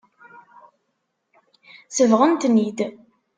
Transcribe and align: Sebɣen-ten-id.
Sebɣen-ten-id. 1.95 2.79